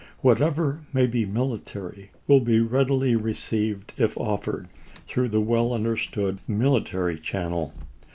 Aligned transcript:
Whatever 0.21 0.81
may 0.93 1.05
be 1.05 1.27
military 1.27 2.09
will 2.27 2.39
be 2.39 2.59
readily 2.59 3.15
received 3.15 3.93
if 3.97 4.17
offered 4.17 4.67
through 5.05 5.29
the 5.29 5.41
well 5.41 5.73
understood 5.73 6.39
military 6.47 7.19
channel. 7.19 7.71